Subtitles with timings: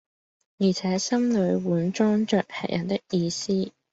[0.57, 3.71] 而且心裏滿裝着喫人的意思。